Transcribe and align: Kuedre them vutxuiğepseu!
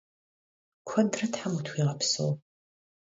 Kuedre 0.87 1.27
them 1.35 1.53
vutxuiğepseu! 1.55 2.31